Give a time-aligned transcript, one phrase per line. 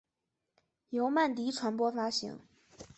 [0.89, 2.39] 由曼迪传播发行。